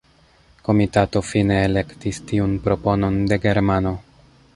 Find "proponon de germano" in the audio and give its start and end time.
2.69-3.93